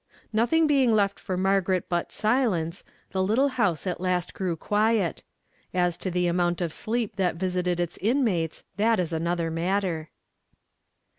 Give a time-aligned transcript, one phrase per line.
[0.33, 5.21] Nothing being left for Margaret but silence, the little house at last grew quiet.
[5.75, 10.09] As to the amount of sleep that visited its inmates, that is another matter.